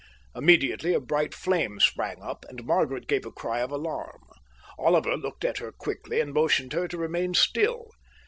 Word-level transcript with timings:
Immediately 0.35 0.95
a 0.95 0.99
bright 0.99 1.35
flame 1.35 1.79
sprang 1.79 2.23
up, 2.23 2.43
and 2.49 2.63
Margaret 2.65 3.05
gave 3.05 3.23
a 3.23 3.31
cry 3.31 3.59
of 3.59 3.69
alarm. 3.69 4.21
Oliver 4.79 5.15
looked 5.15 5.45
at 5.45 5.59
her 5.59 5.71
quickly 5.71 6.19
and 6.19 6.33
motioned 6.33 6.73
her 6.73 6.87
to 6.87 6.97
remain 6.97 7.35
still. 7.35 7.87